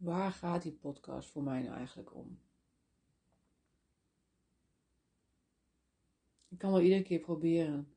[0.00, 2.38] waar gaat die podcast voor mij nou eigenlijk om?
[6.48, 7.94] Ik kan wel iedere keer proberen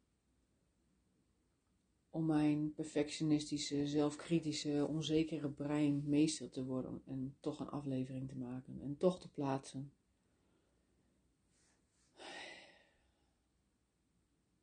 [2.09, 8.81] om mijn perfectionistische, zelfkritische, onzekere brein meester te worden en toch een aflevering te maken
[8.81, 9.93] en toch te plaatsen.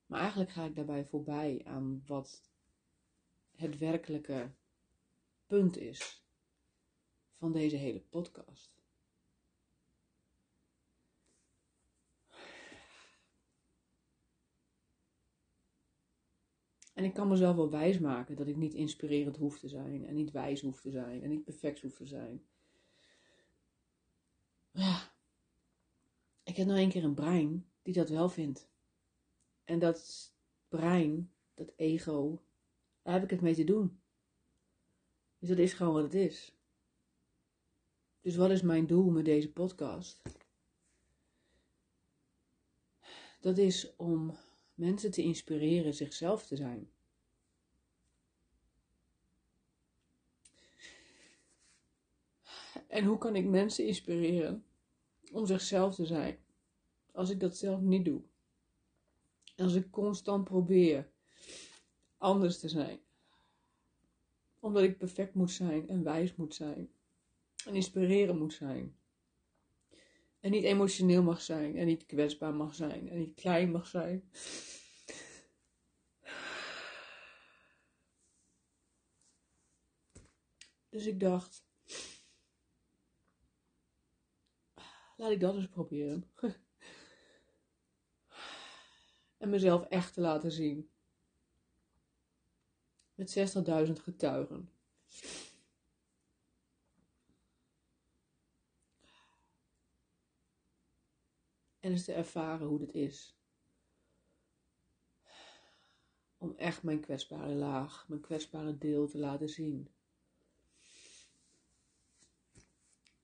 [0.07, 2.51] Maar eigenlijk ga ik daarbij voorbij aan wat
[3.57, 4.51] het werkelijke
[5.47, 6.21] punt is
[7.41, 8.79] van deze hele podcast.
[16.95, 20.07] En ik kan mezelf wel wijsmaken dat ik niet inspirerend hoef te zijn.
[20.07, 21.23] En niet wijs hoef te zijn.
[21.23, 22.47] En niet perfect hoef te zijn.
[24.71, 25.13] Ja.
[26.43, 28.71] Ik heb nou een keer een brein die dat wel vindt.
[29.65, 30.33] En dat
[30.69, 32.43] brein, dat ego,
[33.03, 34.01] daar heb ik het mee te doen.
[35.39, 36.60] Dus dat is gewoon wat het is.
[38.21, 40.23] Dus wat is mijn doel met deze podcast?
[43.41, 44.37] Dat is om
[44.75, 46.91] mensen te inspireren zichzelf te zijn.
[52.87, 54.65] En hoe kan ik mensen inspireren
[55.33, 56.39] om zichzelf te zijn
[57.13, 58.23] als ik dat zelf niet doe?
[59.57, 61.11] Als ik constant probeer
[62.19, 63.01] anders te zijn.
[64.59, 66.91] Omdat ik perfect moet zijn en wijs moet zijn.
[67.65, 68.99] En inspireren moet zijn.
[70.41, 71.77] En niet emotioneel mag zijn.
[71.77, 73.09] En niet kwetsbaar mag zijn.
[73.09, 74.31] En niet klein mag zijn.
[80.91, 81.65] Dus ik dacht,
[85.17, 86.31] laat ik dat eens proberen.
[89.39, 90.91] en mezelf echt te laten zien.
[93.15, 93.39] Met
[93.87, 94.71] 60.000 getuigen.
[101.81, 103.39] En eens te ervaren hoe dit is.
[106.39, 109.89] Om echt mijn kwetsbare laag, mijn kwetsbare deel te laten zien.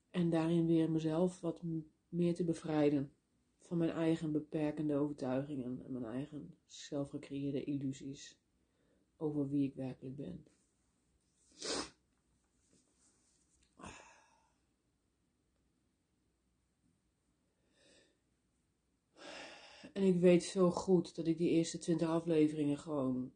[0.09, 1.61] En daarin weer mezelf wat
[2.09, 3.11] meer te bevrijden
[3.59, 8.39] van mijn eigen beperkende overtuigingen en mijn eigen zelfgecreëerde illusies
[9.17, 10.45] over wie ik werkelijk ben.
[19.97, 23.33] En ik weet zo goed dat ik die eerste twintig afleveringen gewoon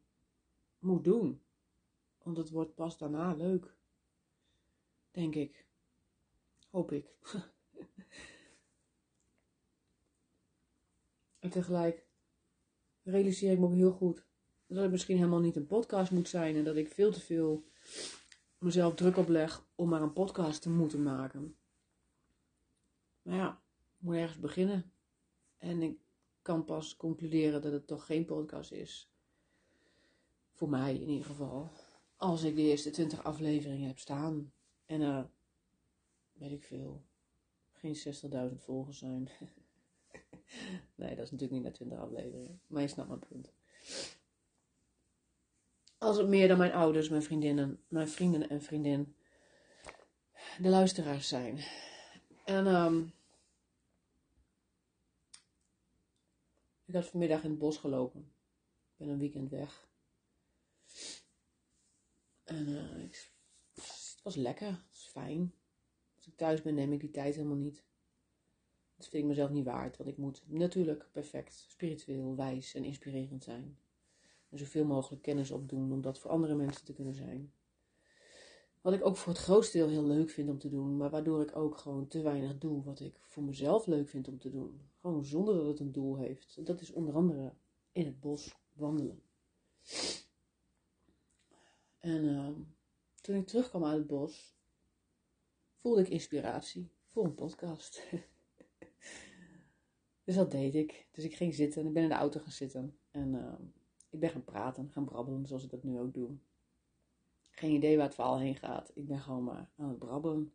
[0.78, 1.42] moet doen.
[2.22, 3.74] Want het wordt pas daarna leuk.
[5.10, 5.66] Denk ik.
[6.70, 7.06] Hoop ik.
[11.38, 12.06] en tegelijk
[13.02, 14.24] realiseer ik me ook heel goed
[14.66, 17.64] dat het misschien helemaal niet een podcast moet zijn en dat ik veel te veel
[18.58, 21.56] mezelf druk opleg om maar een podcast te moeten maken.
[23.22, 23.62] Maar ja,
[23.98, 24.92] ik moet ergens beginnen.
[25.58, 26.00] En ik
[26.42, 29.10] kan pas concluderen dat het toch geen podcast is.
[30.52, 31.70] Voor mij in ieder geval.
[32.16, 34.52] Als ik de eerste 20 afleveringen heb staan.
[34.86, 35.30] En er,
[36.32, 37.02] weet ik veel,
[37.72, 37.96] geen
[38.50, 39.28] 60.000 volgers zijn.
[40.94, 42.60] nee, dat is natuurlijk niet na 20 afleveringen.
[42.66, 43.52] Maar je snapt mijn punt.
[45.98, 49.14] Als het meer dan mijn ouders, mijn vriendinnen, mijn vrienden en vriendin
[50.58, 51.58] de luisteraars zijn.
[52.44, 53.12] En um,
[56.92, 58.20] ik had vanmiddag in het bos gelopen.
[58.20, 59.88] Ik ben een weekend weg.
[62.44, 62.68] En
[63.00, 63.32] ik,
[63.74, 65.54] het was lekker, het was fijn.
[66.16, 67.84] Als ik thuis ben, neem ik die tijd helemaal niet.
[68.96, 73.44] Dat vind ik mezelf niet waard, want ik moet natuurlijk perfect, spiritueel, wijs en inspirerend
[73.44, 73.78] zijn.
[74.48, 77.52] En zoveel mogelijk kennis opdoen om dat voor andere mensen te kunnen zijn.
[78.82, 81.42] Wat ik ook voor het grootste deel heel leuk vind om te doen, maar waardoor
[81.42, 84.80] ik ook gewoon te weinig doe wat ik voor mezelf leuk vind om te doen.
[85.00, 86.66] Gewoon zonder dat het een doel heeft.
[86.66, 87.52] Dat is onder andere
[87.92, 89.22] in het bos wandelen.
[91.98, 92.48] En uh,
[93.20, 94.56] toen ik terugkwam uit het bos,
[95.76, 98.02] voelde ik inspiratie voor een podcast.
[100.24, 101.08] dus dat deed ik.
[101.10, 102.98] Dus ik ging zitten en ik ben in de auto gaan zitten.
[103.10, 103.54] En uh,
[104.10, 106.38] ik ben gaan praten, gaan brabbelen zoals ik dat nu ook doe.
[107.52, 108.90] Geen idee waar het verhaal heen gaat.
[108.94, 110.52] Ik ben gewoon maar aan het brabbelen.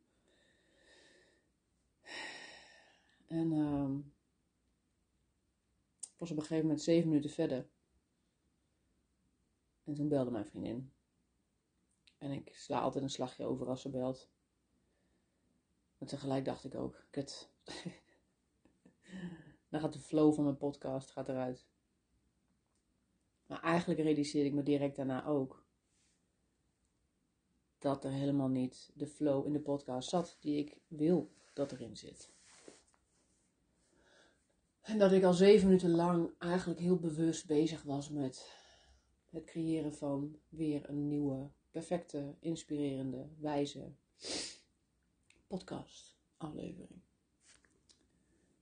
[3.27, 3.89] En uh,
[5.99, 7.69] ik was op een gegeven moment zeven minuten verder.
[9.83, 10.91] En toen belde mijn vriendin.
[12.17, 14.29] En ik sla altijd een slagje over als ze belt.
[15.97, 17.51] Maar tegelijk dacht ik ook, kut.
[19.69, 21.67] Dan gaat de flow van mijn podcast gaat eruit.
[23.45, 25.66] Maar eigenlijk realiseerde ik me direct daarna ook
[27.79, 31.97] dat er helemaal niet de flow in de podcast zat die ik wil dat erin
[31.97, 32.31] zit.
[34.81, 38.51] En dat ik al zeven minuten lang eigenlijk heel bewust bezig was met
[39.29, 43.93] het creëren van weer een nieuwe, perfecte, inspirerende, wijze
[45.47, 47.01] podcast aflevering.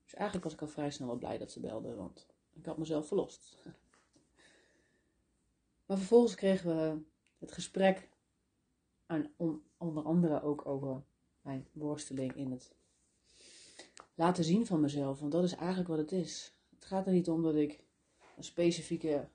[0.04, 2.78] Dus eigenlijk was ik al vrij snel wel blij dat ze belde, want ik had
[2.78, 3.58] mezelf verlost.
[5.86, 7.02] Maar vervolgens kregen we
[7.38, 8.10] het gesprek
[9.06, 9.32] aan,
[9.78, 11.04] onder andere ook over
[11.42, 12.76] mijn worsteling in het
[14.16, 15.20] laten zien van mezelf.
[15.20, 16.54] Want dat is eigenlijk wat het is.
[16.76, 17.84] Het gaat er niet om dat ik
[18.38, 19.28] een specifieke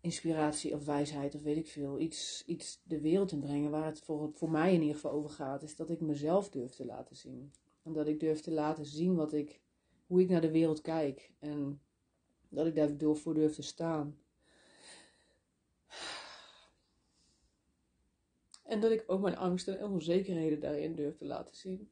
[0.00, 3.70] inspiratie of wijsheid of weet ik veel, iets, iets de wereld in brengen.
[3.70, 6.74] Waar het voor, voor mij in ieder geval over gaat, is dat ik mezelf durf
[6.74, 7.52] te laten zien.
[7.82, 9.60] En dat ik durf te laten zien wat ik,
[10.06, 11.32] hoe ik naar de wereld kijk.
[11.38, 11.80] En
[12.48, 14.18] dat ik daar voor durf te staan.
[18.66, 21.90] En dat ik ook mijn angsten en onzekerheden daarin durf te laten zien.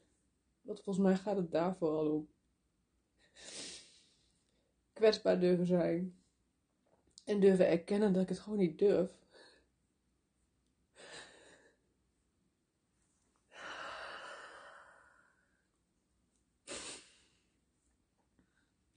[0.60, 2.28] Want volgens mij gaat het daar vooral om.
[4.92, 6.18] Kwetsbaar durven zijn.
[7.24, 9.22] En durven erkennen dat ik het gewoon niet durf.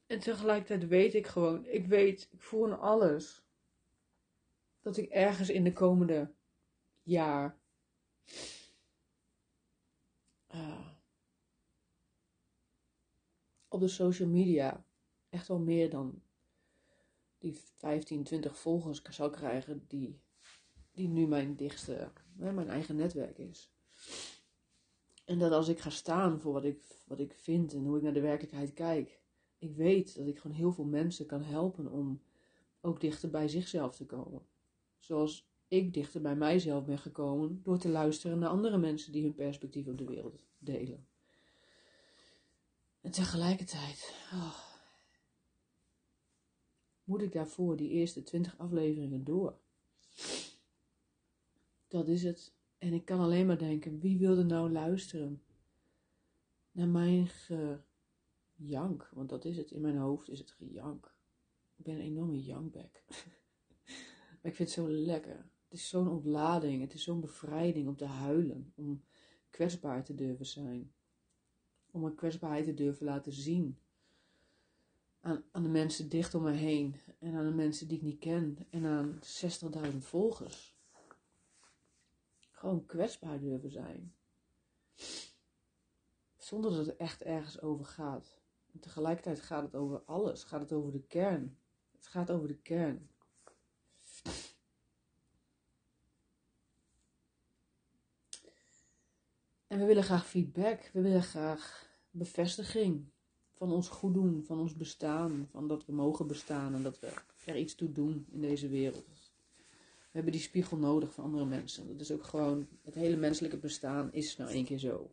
[0.05, 3.45] En tegelijkertijd weet ik gewoon, ik weet, ik voel in alles
[4.81, 6.31] dat ik ergens in de komende
[7.03, 7.57] jaar
[10.53, 10.87] uh,
[13.67, 14.85] op de social media
[15.29, 16.21] echt wel meer dan
[17.37, 20.21] die 15, 20 volgers zou krijgen die,
[20.91, 23.71] die nu mijn dichtste, mijn eigen netwerk is.
[25.25, 28.03] En dat als ik ga staan voor wat ik, wat ik vind en hoe ik
[28.03, 29.21] naar de werkelijkheid kijk,
[29.57, 32.21] ik weet dat ik gewoon heel veel mensen kan helpen om
[32.81, 34.45] ook dichter bij zichzelf te komen.
[34.99, 39.35] Zoals ik dichter bij mijzelf ben gekomen door te luisteren naar andere mensen die hun
[39.35, 41.07] perspectief op de wereld delen.
[43.01, 44.59] En tegelijkertijd oh,
[47.03, 49.57] moet ik daarvoor die eerste twintig afleveringen door.
[51.87, 52.55] Dat is het.
[52.77, 55.41] En ik kan alleen maar denken, wie wilde nou luisteren
[56.71, 59.09] naar mijn gejank?
[59.13, 59.71] Want dat is het.
[59.71, 61.15] In mijn hoofd is het gejank.
[61.75, 63.03] Ik ben een enorme jankbek.
[64.41, 65.49] maar ik vind het zo lekker.
[65.67, 66.81] Het is zo'n ontlading.
[66.81, 68.73] Het is zo'n bevrijding om te huilen.
[68.75, 69.03] Om
[69.49, 70.93] kwetsbaar te durven zijn.
[71.91, 73.79] Om mijn kwetsbaarheid te durven laten zien.
[75.19, 76.95] Aan, aan de mensen dicht om me heen.
[77.19, 78.57] En aan de mensen die ik niet ken.
[78.69, 79.19] En aan
[79.91, 80.77] 60.000 volgers.
[82.51, 84.15] Gewoon kwetsbaar durven zijn.
[86.37, 88.41] Zonder dat het echt ergens over gaat.
[88.73, 90.43] En tegelijkertijd gaat het over alles.
[90.43, 91.57] Gaat het over de kern.
[91.91, 93.09] Het gaat over de kern.
[99.77, 100.89] En we willen graag feedback.
[100.93, 103.05] We willen graag bevestiging
[103.53, 107.13] van ons goed doen, van ons bestaan, van dat we mogen bestaan en dat we
[107.45, 109.31] er iets toe doen in deze wereld.
[109.99, 111.87] We hebben die spiegel nodig van andere mensen.
[111.87, 115.11] Dat is ook gewoon, het hele menselijke bestaan is nou één keer zo.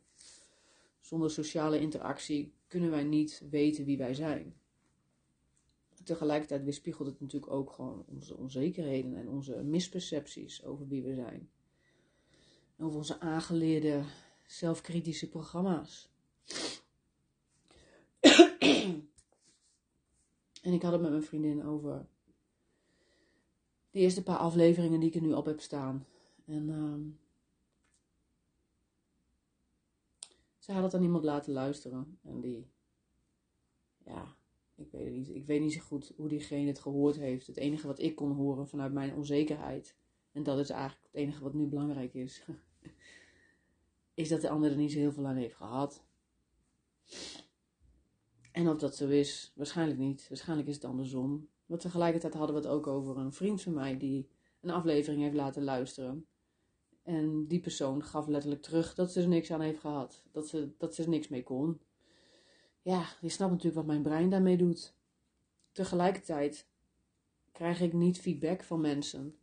[1.00, 4.54] Zonder sociale interactie kunnen wij niet weten wie wij zijn.
[6.04, 11.50] Tegelijkertijd weerspiegelt het natuurlijk ook gewoon onze onzekerheden en onze mispercepties over wie we zijn.
[12.78, 14.04] over onze aangeleerde
[14.46, 16.08] zelfkritische programma's.
[20.62, 22.06] en ik had het met mijn vriendin over
[23.90, 26.06] de eerste paar afleveringen die ik er nu op heb staan.
[26.44, 27.18] En um,
[30.58, 32.18] ze had het aan iemand laten luisteren.
[32.22, 32.66] En die,
[34.04, 34.36] ja,
[34.74, 35.28] ik weet niet.
[35.28, 37.46] Ik weet niet zo goed hoe diegene het gehoord heeft.
[37.46, 39.96] Het enige wat ik kon horen vanuit mijn onzekerheid.
[40.32, 42.44] En dat is eigenlijk het enige wat nu belangrijk is.
[44.14, 46.04] Is dat de ander er niet zo heel veel aan heeft gehad.
[48.52, 50.26] En of dat zo is, waarschijnlijk niet.
[50.28, 51.48] Waarschijnlijk is het andersom.
[51.66, 54.28] Maar tegelijkertijd hadden we het ook over een vriend van mij die
[54.60, 56.26] een aflevering heeft laten luisteren.
[57.02, 60.22] En die persoon gaf letterlijk terug dat ze er niks aan heeft gehad.
[60.32, 61.80] Dat ze, dat ze er niks mee kon.
[62.82, 64.94] Ja, je snapt natuurlijk wat mijn brein daarmee doet.
[65.72, 66.68] Tegelijkertijd
[67.52, 69.38] krijg ik niet feedback van mensen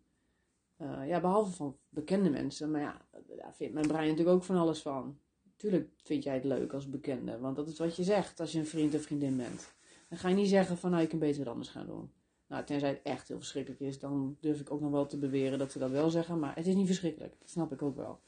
[0.82, 2.72] uh, ja, behalve van bekende mensen.
[2.72, 3.06] Maar ja,
[3.38, 5.20] daar vindt mijn brein natuurlijk ook van alles van.
[5.56, 7.40] Tuurlijk vind jij het leuk als bekende.
[7.40, 9.74] Want dat is wat je zegt als je een vriend of vriendin bent.
[10.10, 12.12] Dan ga je niet zeggen van nou, je kunt beter wat anders gaan doen.
[12.48, 15.60] Nou, tenzij het echt heel verschrikkelijk is, dan durf ik ook nog wel te beweren
[15.60, 16.40] dat ze dat wel zeggen.
[16.40, 17.36] Maar het is niet verschrikkelijk.
[17.40, 18.20] Dat snap ik ook wel.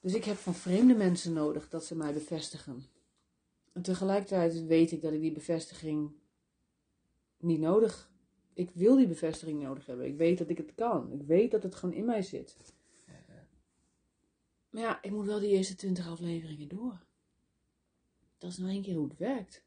[0.00, 2.84] Dus ik heb van vreemde mensen nodig dat ze mij bevestigen.
[3.72, 6.12] En tegelijkertijd weet ik dat ik die bevestiging
[7.38, 8.09] niet nodig
[8.54, 10.06] ik wil die bevestiging nodig hebben.
[10.06, 11.12] Ik weet dat ik het kan.
[11.12, 12.56] Ik weet dat het gewoon in mij zit.
[14.70, 17.00] Maar ja, ik moet wel die eerste 20 afleveringen door.
[18.38, 19.64] Dat is nou één keer hoe het werkt.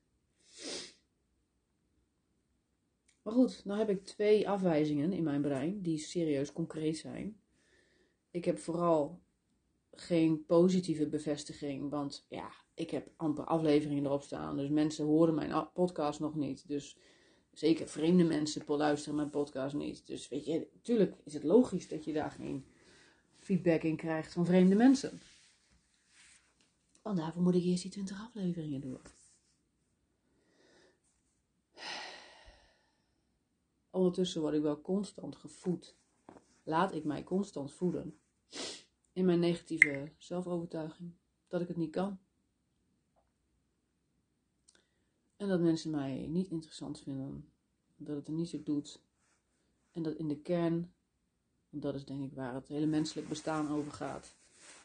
[3.21, 7.39] Maar goed, nou heb ik twee afwijzingen in mijn brein die serieus concreet zijn.
[8.31, 9.21] Ik heb vooral
[9.91, 14.57] geen positieve bevestiging, want ja, ik heb amper afleveringen erop staan.
[14.57, 16.67] Dus mensen horen mijn podcast nog niet.
[16.67, 16.97] Dus
[17.53, 20.07] zeker vreemde mensen luisteren mijn podcast niet.
[20.07, 22.65] Dus weet je, natuurlijk is het logisch dat je daar geen
[23.39, 25.21] feedback in krijgt van vreemde mensen.
[27.01, 29.01] Want daarvoor moet ik eerst die 20 afleveringen door.
[33.89, 35.95] Ondertussen word ik wel constant gevoed.
[36.63, 38.19] Laat ik mij constant voeden.
[39.13, 41.13] In mijn negatieve zelfovertuiging.
[41.47, 42.19] Dat ik het niet kan.
[45.43, 47.49] En dat mensen mij niet interessant vinden.
[47.95, 49.01] Dat het er niet zo doet.
[49.91, 50.93] En dat in de kern,
[51.69, 54.35] want dat is denk ik waar het hele menselijk bestaan over gaat.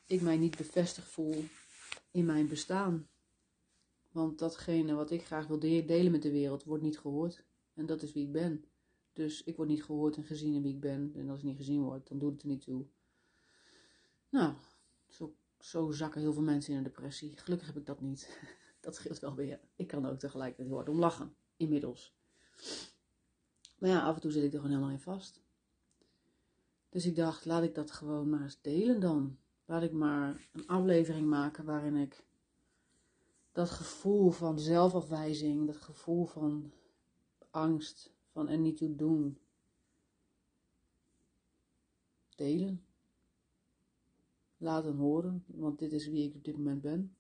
[0.06, 1.44] Ik mij niet bevestigd voel
[2.10, 3.08] in mijn bestaan.
[4.10, 7.44] Want datgene wat ik graag wil delen met de wereld wordt niet gehoord.
[7.74, 8.64] En dat is wie ik ben.
[9.12, 11.12] Dus ik word niet gehoord en gezien in wie ik ben.
[11.14, 12.86] En als ik niet gezien word, dan doet het er niet toe.
[14.28, 14.54] Nou,
[15.08, 17.36] zo, zo zakken heel veel mensen in een depressie.
[17.36, 18.28] Gelukkig heb ik dat niet.
[18.80, 19.60] Dat scheelt wel weer.
[19.76, 21.34] Ik kan ook tegelijkertijd heel hard om lachen.
[21.56, 22.16] Inmiddels.
[23.78, 25.40] Maar ja, af en toe zit ik er gewoon helemaal in vast.
[26.88, 29.38] Dus ik dacht, laat ik dat gewoon maar eens delen dan.
[29.64, 32.24] Laat ik maar een aflevering maken waarin ik
[33.52, 36.72] dat gevoel van zelfafwijzing, dat gevoel van
[37.50, 39.38] angst, van er niet toe doen,
[42.36, 42.84] delen.
[44.56, 47.16] Laten horen, want dit is wie ik op dit moment ben.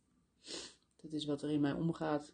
[1.10, 2.32] Is wat er in mij omgaat.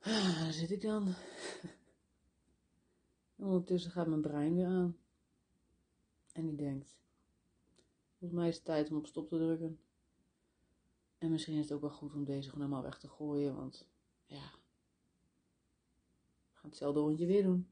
[0.00, 1.08] Ah, daar zit ik dan.
[3.36, 4.96] ondertussen gaat mijn brein weer aan.
[6.32, 6.96] En die denkt:
[8.18, 9.80] Volgens mij is het tijd om op stop te drukken.
[11.18, 13.86] En misschien is het ook wel goed om deze gewoon helemaal weg te gooien, want
[14.26, 14.50] ja.
[16.50, 17.68] We gaan hetzelfde rondje weer doen.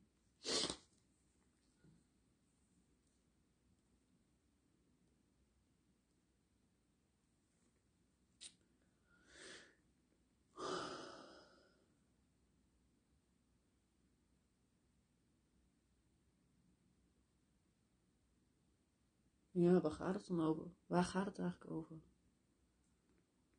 [19.54, 20.66] Ja, waar gaat het dan over?
[20.86, 21.96] Waar gaat het eigenlijk over?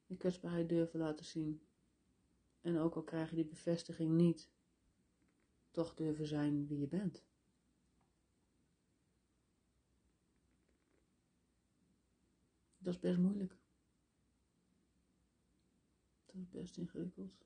[0.05, 1.61] Je kwetsbaarheid durven laten zien.
[2.61, 4.49] En ook al krijg je die bevestiging niet,
[5.71, 7.23] toch durven zijn wie je bent.
[12.77, 13.57] Dat is best moeilijk.
[16.25, 17.45] Dat is best ingewikkeld.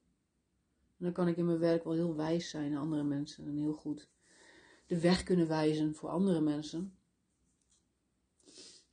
[0.97, 3.55] En dan kan ik in mijn werk wel heel wijs zijn aan andere mensen en
[3.55, 4.09] heel goed
[4.85, 6.98] de weg kunnen wijzen voor andere mensen.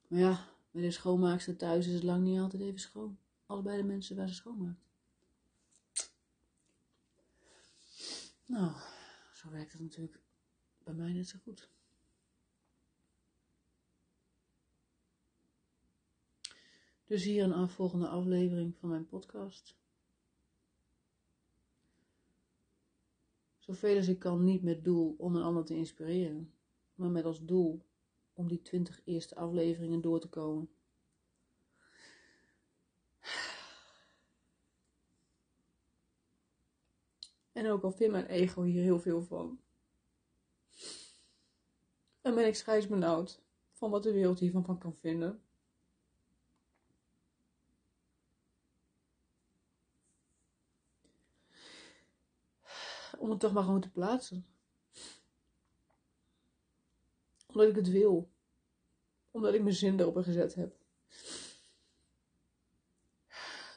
[0.08, 3.18] Maar ja, bij de schoonmaakster thuis is het lang niet altijd even schoon.
[3.46, 4.84] Allebei de mensen waar ze schoonmaakt.
[8.46, 8.72] Nou,
[9.32, 10.20] zo werkt het natuurlijk
[10.84, 11.70] bij mij net zo goed.
[17.06, 19.76] Dus hier een afvolgende aflevering van mijn podcast.
[23.58, 26.52] Zoveel als ik kan, niet met doel om een ander te inspireren,
[26.94, 27.85] maar met als doel
[28.36, 30.70] om die twintig eerste afleveringen door te komen.
[37.52, 39.60] En ook al vindt mijn ego hier heel veel van.
[42.20, 45.42] En ben ik scheidsbenauwd van wat de wereld hiervan van kan vinden.
[53.18, 54.55] Om het toch maar gewoon te plaatsen.
[57.56, 58.30] Omdat ik het wil.
[59.30, 60.76] Omdat ik mijn zin erop gezet heb.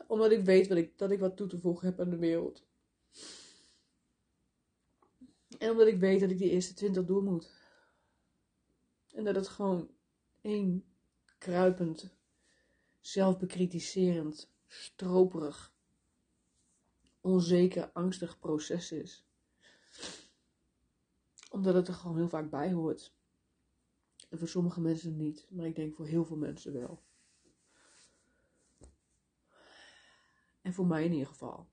[0.07, 2.63] Omdat ik weet wat ik, dat ik wat toe te voegen heb aan de wereld.
[5.57, 7.49] En omdat ik weet dat ik die eerste twintig door moet.
[9.13, 9.89] En dat het gewoon
[10.41, 10.85] één
[11.37, 12.09] kruipend,
[12.99, 15.73] zelfbekritiserend, stroperig,
[17.21, 19.23] onzeker, angstig proces is.
[21.51, 23.17] Omdat het er gewoon heel vaak bij hoort.
[24.29, 27.01] En voor sommige mensen niet, maar ik denk voor heel veel mensen wel.
[30.61, 31.69] En voor mij in ieder geval.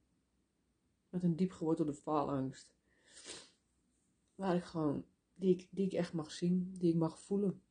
[1.08, 2.74] Met een diep gewortelde faalangst.
[4.34, 7.62] Waar ik gewoon, die ik, die ik echt mag zien, die ik mag voelen.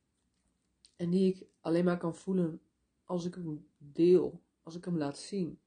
[0.96, 2.60] En die ik alleen maar kan voelen
[3.04, 5.60] als ik hem deel, als ik hem laat zien.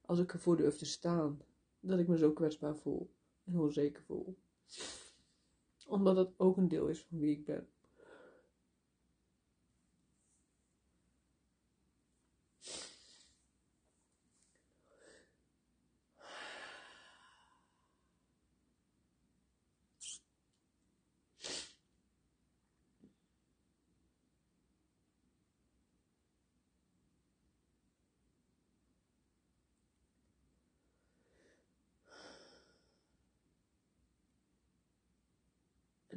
[0.00, 1.42] Als ik ervoor durf te staan,
[1.80, 3.10] dat ik me zo kwetsbaar voel
[3.44, 4.38] en onzeker voel.
[5.86, 7.68] Omdat het ook een deel is van wie ik ben.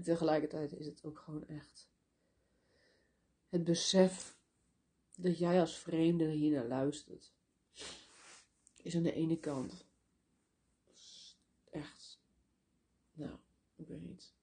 [0.04, 1.92] Tegelijkertijd is het ook gewoon echt
[3.50, 4.38] het besef
[5.16, 7.34] dat jij als vreemde hier naar luistert.
[8.78, 9.86] Is aan de ene kant
[11.70, 12.22] echt,
[13.14, 13.38] nou,
[13.76, 14.34] ik weet niet.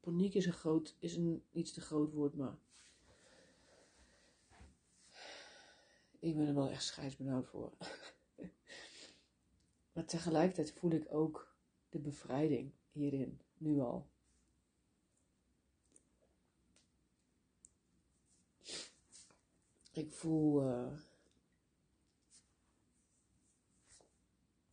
[0.00, 2.58] Paniek is een, groot, is een iets te groot woord, maar
[6.18, 7.72] ik ben er wel echt scheidsbenauwd voor.
[9.92, 11.56] maar tegelijkertijd voel ik ook
[11.88, 14.09] de bevrijding hierin, nu al.
[19.92, 20.92] Ik voel uh,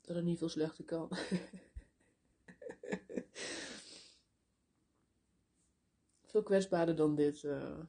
[0.01, 1.09] dat het niet veel slechter kan.
[6.31, 7.43] veel kwetsbaarder dan dit.
[7.43, 7.79] Uh,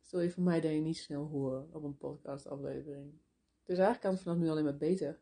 [0.00, 3.12] stel je van mij dat je niet snel horen op een podcastaflevering.
[3.64, 5.20] Dus eigenlijk kan het vanaf nu alleen maar beter.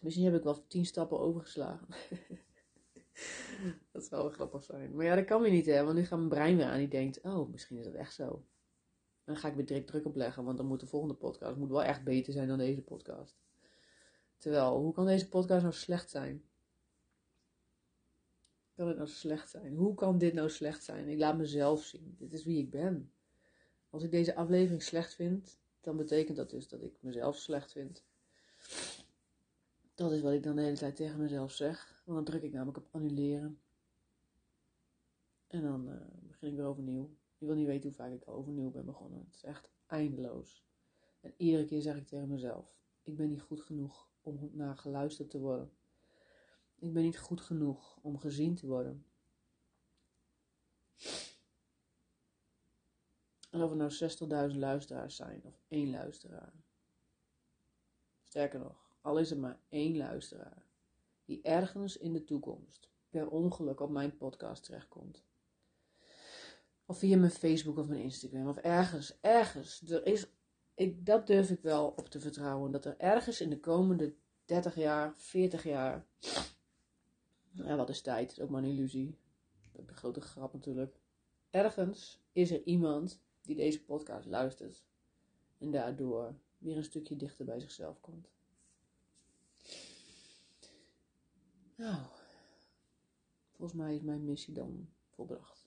[0.00, 1.86] Misschien heb ik wel tien stappen overgeslagen.
[3.92, 4.94] dat zou wel grappig zijn.
[4.94, 5.84] Maar ja, dat kan weer niet, hè?
[5.84, 6.78] Want nu gaat mijn brein weer aan.
[6.78, 8.44] Die denkt: oh, misschien is dat echt zo
[9.26, 11.70] dan ga ik weer direct druk op leggen, want dan moet de volgende podcast moet
[11.70, 13.36] wel echt beter zijn dan deze podcast.
[14.38, 16.44] Terwijl, hoe kan deze podcast nou slecht zijn?
[18.74, 19.74] Kan het nou slecht zijn?
[19.74, 21.08] Hoe kan dit nou slecht zijn?
[21.08, 22.14] Ik laat mezelf zien.
[22.18, 23.12] Dit is wie ik ben.
[23.90, 28.04] Als ik deze aflevering slecht vind, dan betekent dat dus dat ik mezelf slecht vind.
[29.94, 32.02] Dat is wat ik dan de hele tijd tegen mezelf zeg.
[32.04, 33.60] Dan druk ik namelijk op annuleren.
[35.46, 35.96] En dan uh,
[36.28, 37.16] begin ik weer overnieuw.
[37.38, 39.24] Je wil niet weten hoe vaak ik al overnieuw ben begonnen.
[39.24, 40.64] Het is echt eindeloos.
[41.20, 45.30] En iedere keer zeg ik tegen mezelf: ik ben niet goed genoeg om naar geluisterd
[45.30, 45.72] te worden.
[46.78, 49.06] Ik ben niet goed genoeg om gezien te worden.
[53.50, 56.52] En of er nou 60.000 luisteraars zijn of één luisteraar.
[58.22, 60.66] Sterker nog, al is er maar één luisteraar
[61.24, 65.24] die ergens in de toekomst per ongeluk op mijn podcast terechtkomt
[66.86, 68.48] of via mijn Facebook of mijn Instagram.
[68.48, 69.82] Of ergens, ergens.
[69.90, 70.26] Er is,
[70.74, 72.70] ik, dat durf ik wel op te vertrouwen.
[72.70, 76.06] Dat er ergens in de komende 30 jaar, 40 jaar.
[77.50, 78.30] Ja, wat is tijd?
[78.30, 79.18] Is ook maar een illusie.
[79.72, 80.96] Dat is een grote grap natuurlijk.
[81.50, 84.84] Ergens is er iemand die deze podcast luistert.
[85.58, 88.28] En daardoor weer een stukje dichter bij zichzelf komt.
[91.76, 91.96] Nou,
[93.52, 95.65] volgens mij is mijn missie dan volbracht.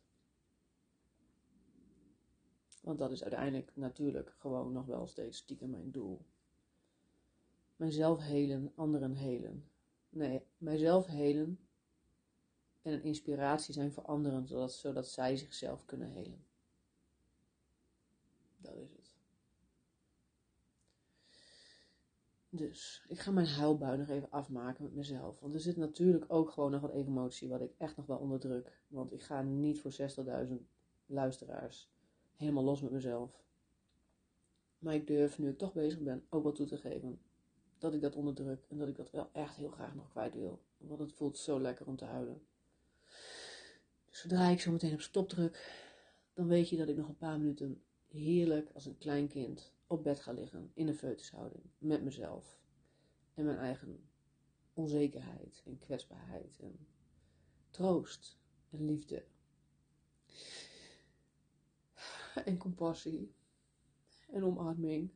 [2.82, 6.26] Want dat is uiteindelijk natuurlijk gewoon nog wel steeds stiekem mijn doel.
[7.76, 9.70] Mijzelf helen, anderen helen.
[10.10, 11.60] Nee, mijzelf helen
[12.82, 16.46] en een inspiratie zijn voor anderen, zodat, zodat zij zichzelf kunnen helen.
[18.58, 19.18] Dat is het.
[22.50, 25.40] Dus ik ga mijn huilbui nog even afmaken met mezelf.
[25.40, 28.82] Want er zit natuurlijk ook gewoon nog wat emotie wat ik echt nog wel onderdruk.
[28.88, 29.92] Want ik ga niet voor
[30.48, 30.54] 60.000
[31.06, 31.90] luisteraars
[32.40, 33.44] helemaal los met mezelf.
[34.78, 37.22] Maar ik durf, nu ik toch bezig ben, ook wel toe te geven
[37.78, 40.62] dat ik dat onderdruk en dat ik dat wel echt heel graag nog kwijt wil.
[40.78, 42.42] Want het voelt zo lekker om te huilen.
[44.10, 45.74] Dus zodra ik zo meteen op stop druk,
[46.34, 50.04] dan weet je dat ik nog een paar minuten heerlijk als een klein kind op
[50.04, 52.60] bed ga liggen in een foetushouding met mezelf
[53.34, 54.10] en mijn eigen
[54.74, 56.88] onzekerheid en kwetsbaarheid en
[57.70, 58.38] troost
[58.70, 59.26] en liefde
[62.46, 63.34] en compassie
[64.28, 65.12] en omarming.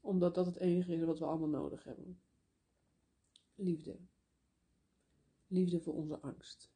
[0.00, 2.20] Omdat dat het enige is wat we allemaal nodig hebben.
[3.54, 3.98] Liefde.
[5.46, 6.70] Liefde voor onze angst.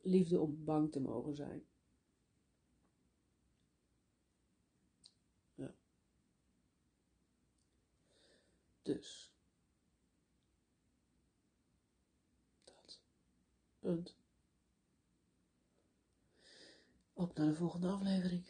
[0.00, 1.66] Liefde om bang te mogen zijn.
[5.54, 5.74] Ja.
[8.82, 9.34] Dus.
[12.64, 13.00] Dat.
[13.78, 14.16] Punt.
[17.18, 18.44] Op naar de volgende aflevering.